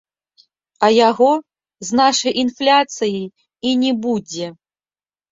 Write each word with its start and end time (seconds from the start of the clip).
А 0.85 0.87
яго, 1.09 1.27
з 1.89 1.99
нашай 1.99 2.33
інфляцыяй, 2.43 3.27
і 3.73 3.75
не 3.83 3.91
будзе. 4.07 4.47